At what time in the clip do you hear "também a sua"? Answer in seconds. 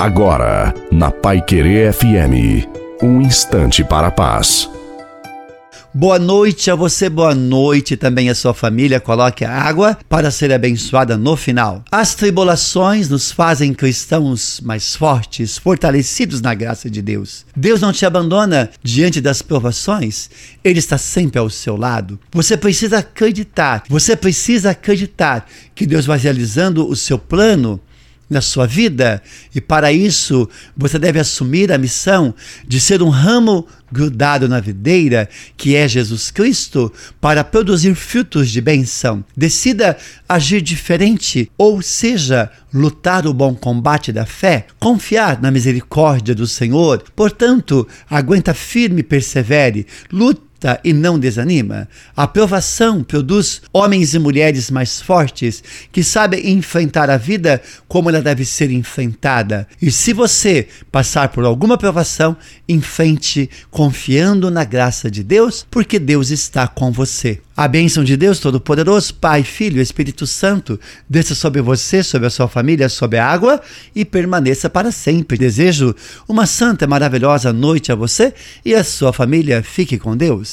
7.98-8.54